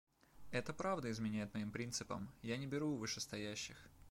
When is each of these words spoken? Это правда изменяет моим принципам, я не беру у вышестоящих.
Это 0.49 0.73
правда 0.73 1.11
изменяет 1.11 1.53
моим 1.53 1.69
принципам, 1.69 2.27
я 2.41 2.57
не 2.57 2.65
беру 2.65 2.89
у 2.89 2.95
вышестоящих. 2.95 3.77